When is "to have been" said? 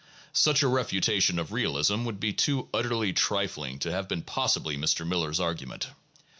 3.77-4.23